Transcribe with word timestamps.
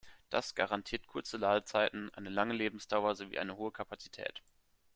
Das 0.31 0.55
garantiert 0.55 1.05
kurze 1.05 1.37
Ladezeiten, 1.37 2.09
eine 2.15 2.29
lange 2.29 2.55
Lebensdauer 2.55 3.13
sowie 3.13 3.37
eine 3.37 3.55
hohe 3.57 3.71
Kapazität. 3.71 4.41